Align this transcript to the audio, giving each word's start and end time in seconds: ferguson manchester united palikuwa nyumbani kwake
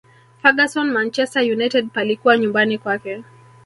ferguson 0.41 0.91
manchester 0.91 1.41
united 1.51 1.89
palikuwa 1.93 2.37
nyumbani 2.37 2.77
kwake 2.77 3.23